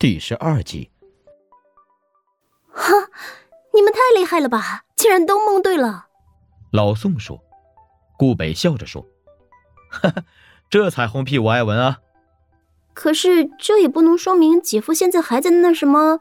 [0.00, 0.90] 第十二集。
[2.72, 2.90] 哈，
[3.74, 4.86] 你们太厉害了吧！
[4.96, 6.06] 竟然都蒙对了。
[6.72, 7.38] 老宋说。
[8.16, 9.06] 顾北笑着说
[9.92, 10.24] ：“哈哈，
[10.70, 11.98] 这彩虹屁我爱闻啊。
[12.94, 16.18] 可是这也不能说明姐夫现在还在那什么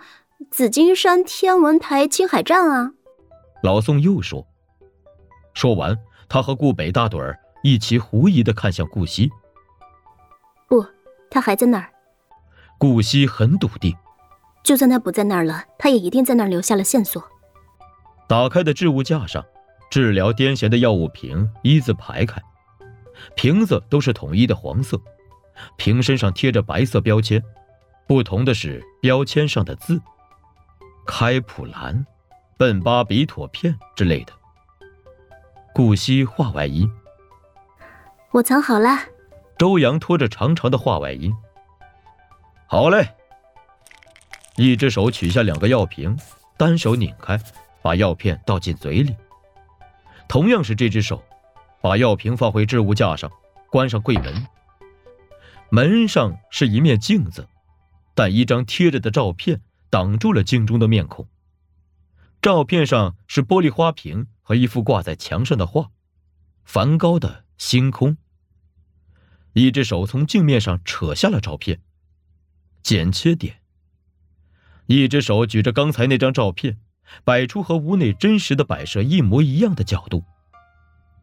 [0.52, 2.91] 紫金山天文台青海站啊。”
[3.64, 4.46] 老宋又说。
[5.54, 9.32] 说完，他和顾北大盹儿一起狐疑的看向顾惜。
[10.68, 10.86] 不，
[11.32, 11.89] 他还在那儿。
[12.80, 13.96] 顾惜很笃定，
[14.64, 17.24] 就算他不在那儿了，他也一定在那儿留下了线索。
[18.28, 19.46] 打开的置物架上。
[19.92, 22.39] 治疗癫痫的药物瓶一字排开，
[23.36, 25.01] 瓶子都是统一的黄色，
[25.78, 27.43] 瓶身上贴着白色标签，
[28.07, 30.00] 不同的是标签上的字：
[31.07, 32.06] 开普兰、
[32.59, 34.34] 苯巴比妥片之类的。
[35.73, 36.88] 顾惜画外音，
[38.30, 38.95] 我藏好了。
[39.58, 41.34] 周阳拖着长长的画外音。
[42.72, 43.16] 好嘞。
[44.55, 46.16] 一只手取下两个药瓶，
[46.55, 47.42] 单手拧开，
[47.81, 49.16] 把药片倒进嘴里。
[50.28, 51.23] 同样是这只手，
[51.81, 53.31] 把药瓶放回置物架上，
[53.72, 54.45] 关上柜门。
[55.72, 57.47] 门上是一面镜子，
[58.14, 61.28] 但一张贴着的照片挡住了镜中的面孔。
[62.40, 65.90] 照片上是玻璃花瓶和一幅挂在墙上的画，
[66.64, 68.12] 梵高的《星空》。
[69.53, 71.81] 一只手从镜面上扯下了照片，
[72.81, 73.55] 剪切点。
[74.88, 76.80] 一只手举着刚才那张照片。
[77.23, 80.23] 摆出和屋内真实的摆设一模一样的角度，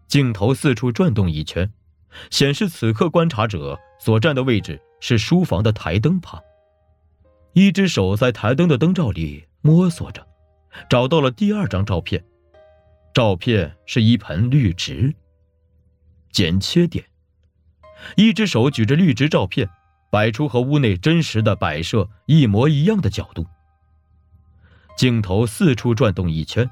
[0.08, 1.72] 镜头四处转动一圈，
[2.28, 6.42] 显示此刻观察者所站的位置是书房的台灯旁。
[7.52, 10.26] 一只手在台灯的灯罩里摸索着，
[10.90, 12.24] 找到了第二张照片。
[13.14, 15.14] 照片是一盆绿植。
[16.32, 17.04] 剪切点。
[18.16, 19.70] 一只手举着绿植照片，
[20.10, 23.46] 摆出和屋内真实的摆设一模一样的角度。
[24.96, 26.70] 镜头四处转动一圈，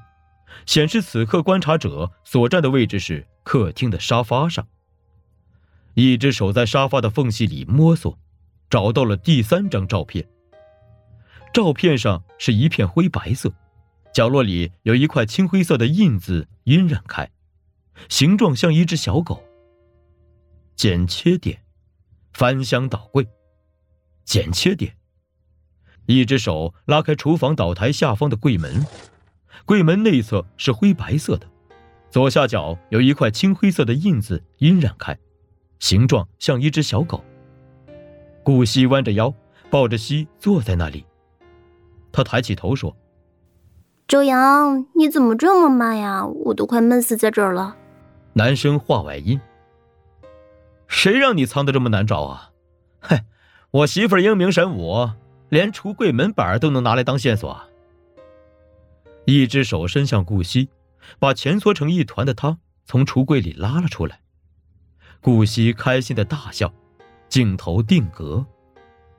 [0.67, 4.67] 显示此刻观察者所站的位置是客厅的沙发上。
[5.95, 8.19] 一只手在沙发的缝隙里摸索，
[8.71, 10.27] 找到了第三张照片。
[11.53, 13.53] 照片上是一片灰白色，
[14.13, 17.31] 角落里有一块青灰色的印子晕染开，
[18.09, 19.45] 形状像一只小狗。
[20.75, 21.63] 剪切点，
[22.35, 23.27] 翻箱倒柜，
[24.25, 24.95] 剪切点。
[26.07, 28.85] 一只手拉开厨房岛台下方的柜门，
[29.65, 31.47] 柜门内侧是灰白色的，
[32.11, 35.17] 左下角有一块青灰色的印子晕染开，
[35.79, 37.25] 形状像一只小狗。
[38.43, 39.33] 顾惜弯着腰，
[39.71, 41.07] 抱着膝坐在那里。
[42.13, 42.95] 他抬起头说
[44.07, 46.27] ：“周阳，你怎么这么慢呀？
[46.27, 47.75] 我都快闷死在这儿了。”
[48.35, 49.41] 男生话外音
[50.95, 52.51] ：“谁让你藏的这么难找啊？
[53.03, 53.21] 嘿，
[53.73, 55.11] 我媳妇英明神武。”
[55.51, 57.61] 连橱柜门板都能拿来当线索。
[59.25, 60.69] 一只手伸向顾惜，
[61.21, 64.21] 把蜷缩成一团的他从橱柜里拉了出来。
[65.21, 66.73] 顾惜开心的大笑，
[67.29, 68.45] 镜头定格，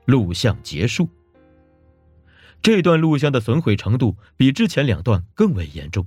[0.04, 1.08] 录像结束。
[2.60, 6.06] 这段录像的损毁程度比之前两段更为严重，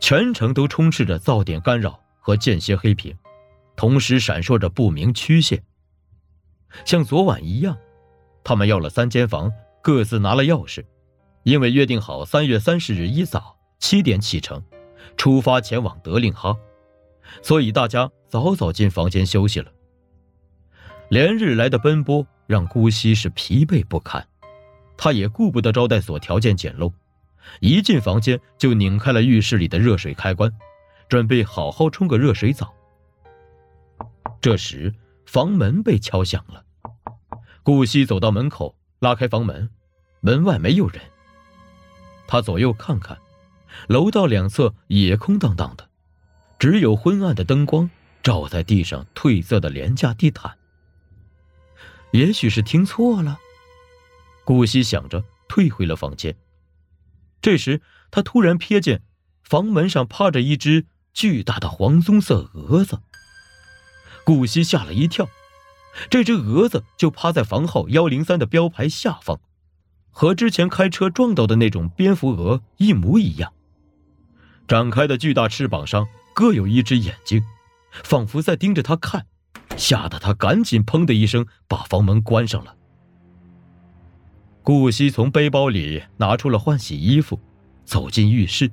[0.00, 3.14] 全程都充斥着噪点干扰和间歇黑屏，
[3.76, 5.62] 同时闪烁着不明曲线，
[6.84, 7.76] 像昨晚一样。
[8.42, 9.50] 他们要了三间房，
[9.82, 10.84] 各自拿了钥匙，
[11.44, 14.62] 因为约定好三月三十日一早七点启程，
[15.16, 16.54] 出发前往德令哈，
[17.42, 19.72] 所以大家早早进房间休息了。
[21.08, 24.26] 连日来的奔波让顾惜是疲惫不堪，
[24.96, 26.92] 他也顾不得招待所条件简陋，
[27.60, 30.52] 一进房间就拧开了浴室里的热水开关，
[31.08, 32.74] 准备好好冲个热水澡。
[34.44, 34.92] 这时，
[35.24, 36.66] 房门被敲响了。
[37.62, 39.70] 顾惜走到门口，拉开房门，
[40.20, 41.00] 门外没有人。
[42.26, 43.16] 他左右看看，
[43.88, 45.88] 楼道两侧也空荡荡的，
[46.58, 47.88] 只有昏暗的灯光
[48.22, 50.58] 照在地上褪色的廉价地毯。
[52.10, 53.38] 也许是听错了，
[54.44, 56.36] 顾惜想着，退回了房间。
[57.40, 57.80] 这时，
[58.10, 59.00] 他突然瞥见
[59.42, 63.00] 房门上趴着一只巨大的黄棕色蛾子。
[64.24, 65.28] 顾惜吓了一跳。
[66.10, 69.38] 这只蛾子就趴在房号幺零三的标牌下方，
[70.10, 73.52] 和之前开车撞到的那种蝙蝠蛾一模一样。
[74.66, 77.44] 展开的巨大翅膀上各有一只眼睛，
[78.02, 79.26] 仿佛在盯着他看，
[79.76, 82.74] 吓得他赶紧“砰”的一声把房门关上了。
[84.64, 87.38] 顾惜从背包里拿出了换洗衣服，
[87.84, 88.72] 走进浴室。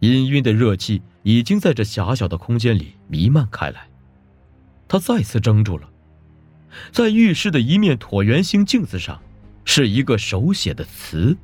[0.00, 3.88] 氤氲的热气已经在这狭小的空间里弥漫开来。
[4.88, 5.88] 他再次怔住了，
[6.92, 9.20] 在浴室的一面椭圆形镜子上，
[9.64, 11.36] 是一个手写的词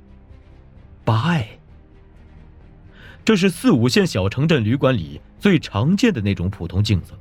[1.04, 1.46] ：“bye。”
[3.24, 7.12] 这是四五线小城镇旅馆里最常见的那种普通镜子，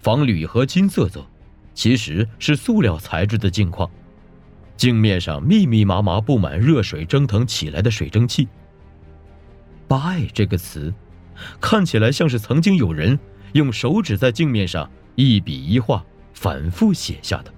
[0.00, 1.26] 仿铝合金色泽，
[1.74, 3.90] 其实是塑料材质的镜框。
[4.76, 8.46] 镜面上密密麻麻布满热水蒸腾起来的水蒸气。
[9.88, 10.92] By 这个词，
[11.60, 13.18] 看起来像是曾经有人
[13.54, 17.52] 用手指在镜面上一笔一画反复写下的。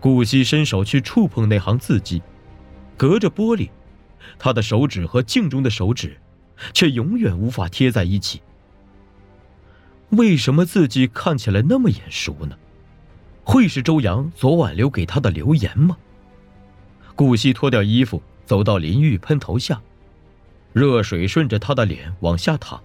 [0.00, 2.20] 顾惜伸手去触碰那行字迹，
[2.96, 3.70] 隔着玻璃，
[4.36, 6.18] 他的手指和镜中的手指，
[6.74, 8.42] 却永远无法贴在一起。
[10.10, 12.56] 为什么字迹看起来那么眼熟呢？
[13.44, 15.96] 会是周阳昨晚留给他的留言吗？
[17.14, 19.80] 顾惜脱掉衣服，走到淋浴喷头下，
[20.72, 22.80] 热水顺着他的脸往下淌，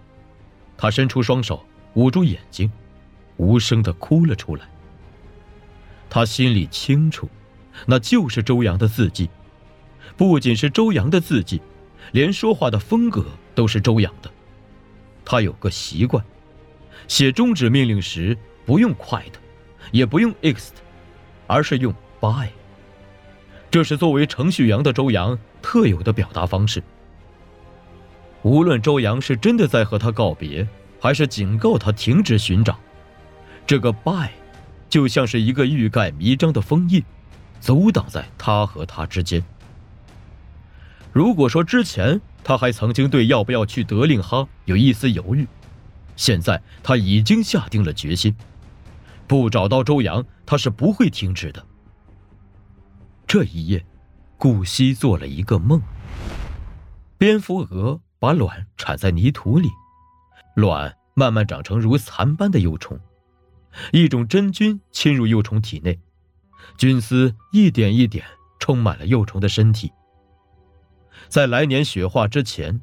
[0.77, 1.65] 他伸出双手
[1.95, 2.71] 捂住眼睛，
[3.37, 4.65] 无声的哭了出来。
[6.09, 7.29] 他心里清楚，
[7.85, 9.29] 那就是周阳的字迹，
[10.15, 11.61] 不仅是周阳的字迹，
[12.11, 14.31] 连说话的风格都是周阳的。
[15.25, 16.23] 他有个习惯，
[17.07, 19.33] 写终止命令时不用 quit，
[19.91, 20.71] 也不用 ext，
[21.45, 22.47] 而是用 by。
[23.69, 26.81] 这是作为程序员的周阳特有的表达方式。
[28.43, 30.65] 无论周阳是真的在和他告别，
[31.01, 32.79] 还是警告他停止寻找，
[33.67, 34.29] 这个 by。
[34.89, 37.03] 就像是一个欲盖弥彰的封印，
[37.59, 39.43] 阻挡在他和他之间。
[41.11, 45.45] 如果说之前他还曾经对要不要去德令哈有一丝犹豫，
[46.15, 48.33] 现在他已经下定了决心，
[49.27, 51.65] 不找到周阳，他是不会停止的。
[53.27, 53.85] 这一夜，
[54.37, 55.81] 顾惜做了一个梦：
[57.17, 59.67] 蝙蝠蛾把卵产在泥土里，
[60.55, 62.97] 卵慢慢长成如蚕般的幼虫。
[63.91, 65.99] 一种真菌侵入幼虫体内，
[66.77, 68.25] 菌丝一点一点
[68.59, 69.91] 充满了幼虫的身体。
[71.29, 72.81] 在来年雪化之前，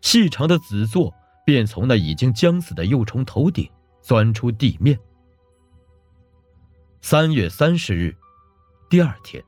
[0.00, 1.12] 细长的子座
[1.44, 3.68] 便从那已经将死的幼虫头顶
[4.00, 4.98] 钻出地面。
[7.00, 8.16] 三月三十日，
[8.88, 9.42] 第二天，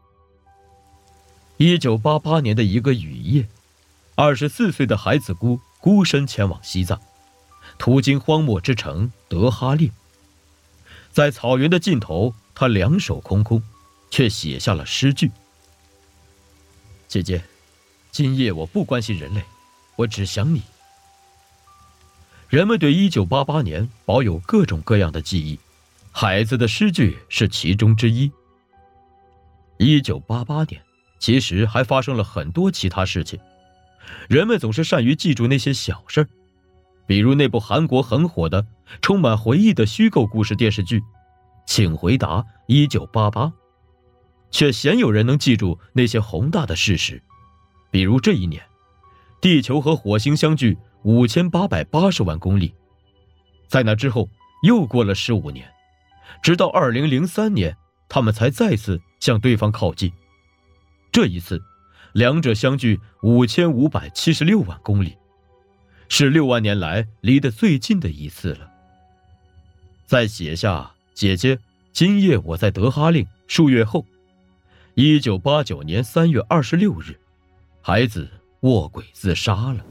[1.56, 3.48] 一九八八年的一个雨夜，
[4.16, 7.00] 二十四岁的孩子姑孤身前往西藏，
[7.78, 9.90] 途经荒漠之城德哈列。
[11.14, 13.62] 在草原的尽头，他两手空空，
[14.10, 15.30] 却写下了诗句
[17.06, 17.40] ：“姐姐，
[18.10, 19.40] 今夜我不关心人类，
[19.94, 20.60] 我只想你。”
[22.50, 25.56] 人们对一九八八年保有各种各样的记忆，
[26.10, 28.28] 孩子的诗句是其中之一。
[29.78, 30.82] 一九八八年，
[31.20, 33.38] 其实还发生了很多其他事情，
[34.28, 36.28] 人们总是善于记住那些小事儿。
[37.06, 38.66] 比如那部韩国很火的、
[39.02, 41.02] 充满回忆的虚构故事电视剧，
[41.66, 43.52] 请回答一九八八，
[44.50, 47.22] 却鲜有人能记住那些宏大的事实。
[47.90, 48.62] 比如这一年，
[49.40, 52.74] 地球和火星相距五千八百八十万公里，
[53.68, 54.28] 在那之后
[54.62, 55.70] 又过了十五年，
[56.42, 57.76] 直到二零零三年，
[58.08, 60.10] 他们才再次向对方靠近。
[61.12, 61.62] 这一次，
[62.14, 65.16] 两者相距五千五百七十六万公里。
[66.08, 68.70] 是六万年来离得最近的一次了。
[70.06, 71.58] 再写下“姐姐，
[71.92, 73.26] 今夜我在德哈令”。
[73.46, 74.06] 数月后，
[74.94, 77.18] 一九八九年三月二十六日，
[77.82, 78.28] 孩子
[78.60, 79.84] 卧轨自杀了。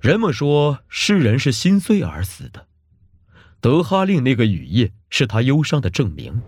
[0.00, 2.66] 人们说诗人是心碎而死的，
[3.60, 6.40] 德哈令那个雨夜是他忧伤的证明。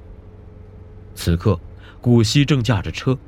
[1.15, 1.61] 此刻，
[2.01, 3.19] 古希正驾着车，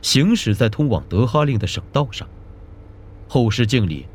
[0.00, 2.28] 行驶在通往德哈令的省道上，
[3.28, 4.06] 后视镜里。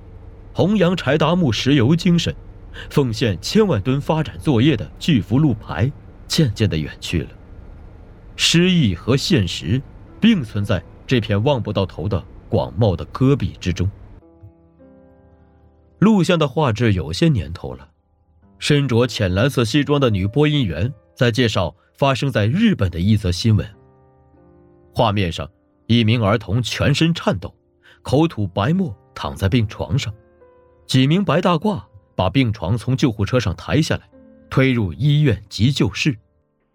[0.58, 2.36] 弘扬柴达木石油精神、
[2.90, 5.92] 奉献千万吨发展作业的巨幅路牌
[6.28, 7.30] 渐渐的远去了，
[8.36, 9.80] 诗意和现实
[10.20, 13.88] 并存在这片望不到头的广袤的戈壁之中。
[16.00, 17.92] 录像的画质有些年头了，
[18.58, 23.64] 身着浅蓝色西装的女播音员在介绍发生在日本的一则新闻。
[24.92, 25.48] 画面上，
[25.86, 27.54] 一名儿童全身颤抖，
[28.02, 30.12] 口吐白沫，躺在病床上。
[30.88, 31.82] 几名白大褂
[32.16, 34.10] 把病床从救护车上抬下来，
[34.50, 36.16] 推入医院急救室。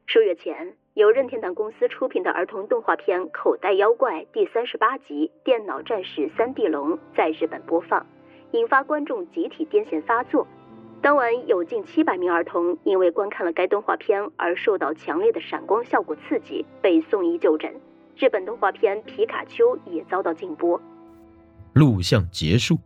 [0.07, 8.07] 数月前，由任天堂公司出品的儿童动画片《口袋妖怪》第三十八集《电脑战士三 D 龙》在日本播放，
[8.51, 10.47] 引发观众集体癫痫发作。
[11.01, 17.75] 当晚有近七百名儿童因为观看了该动画片而受到强烈的闪光效果刺激，被送医就诊。
[18.19, 20.79] 日本动画片《皮卡丘》也遭到禁播。
[21.73, 22.77] 录像结束。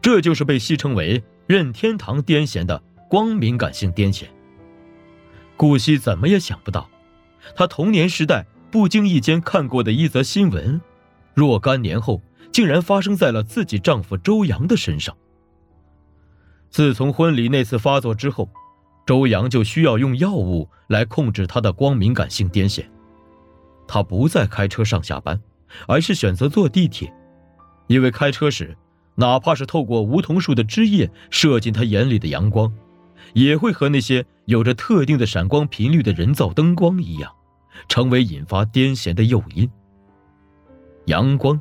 [0.00, 4.24] 这就是被戏称为“任天堂癫痫”的光敏感性癫痫。
[5.56, 6.88] 顾惜怎么也想不到，
[7.54, 10.80] 他童年时代不经意间看过的一则新闻，
[11.34, 12.22] 若干年后
[12.52, 15.16] 竟然发生在了自己丈夫周阳的身上。
[16.68, 18.50] 自从婚礼那次发作之后，
[19.06, 22.84] 周阳就需要用药物来控制他的光敏感性癫痫。
[23.88, 25.40] 他不再开车上下班，
[25.86, 27.10] 而是选择坐地铁，
[27.86, 28.76] 因为开车时，
[29.16, 32.72] 哪怕是透过梧桐树的枝叶射进他眼里的阳光，
[33.34, 37.32] 也会和那些有着特定的闪光频率的人造灯光一样，
[37.88, 39.68] 成为引发癫痫的诱因。
[41.06, 41.60] 阳光、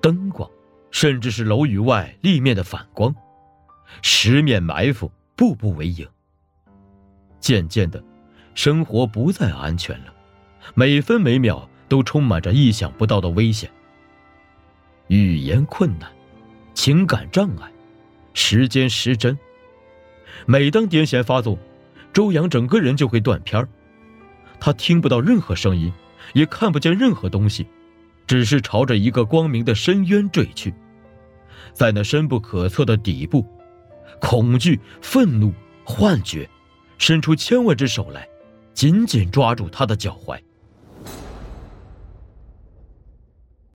[0.00, 0.48] 灯光，
[0.90, 3.14] 甚至是楼宇外立面的反光，
[4.02, 6.06] 十面埋伏，步步为营。
[7.38, 8.02] 渐渐的，
[8.54, 10.12] 生活不再安全了，
[10.74, 13.70] 每分每秒都充满着意想不到的危险。
[15.08, 16.10] 语言困难，
[16.76, 17.72] 情感障碍，
[18.34, 19.36] 时间失真。
[20.44, 21.58] 每当癫痫发作，
[22.12, 23.66] 周阳整个人就会断片儿，
[24.60, 25.90] 他听不到任何声音，
[26.34, 27.66] 也看不见任何东西，
[28.26, 30.72] 只是朝着一个光明的深渊坠去。
[31.72, 33.44] 在那深不可测的底部，
[34.20, 35.52] 恐惧、愤怒、
[35.82, 36.48] 幻觉。
[36.98, 38.28] 伸出千万只手来，
[38.74, 40.38] 紧紧抓住他的脚踝。